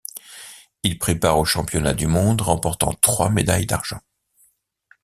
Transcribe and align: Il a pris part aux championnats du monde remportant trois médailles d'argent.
Il 0.81 0.93
a 0.93 0.95
pris 0.95 1.13
part 1.13 1.37
aux 1.37 1.45
championnats 1.45 1.93
du 1.93 2.07
monde 2.07 2.41
remportant 2.41 2.91
trois 2.91 3.29
médailles 3.29 3.67
d'argent. 3.67 4.01